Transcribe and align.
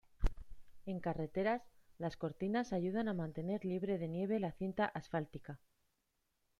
En 0.87 0.99
carreteras, 0.99 1.61
las 1.99 2.17
cortinas 2.17 2.73
ayudan 2.73 3.07
a 3.07 3.13
mantener 3.13 3.63
libre 3.65 3.99
de 3.99 4.07
nieve 4.07 4.39
la 4.39 4.51
cinta 4.51 4.85
asfáltica. 4.87 5.59